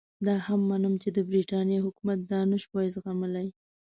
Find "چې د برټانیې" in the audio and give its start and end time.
1.01-1.79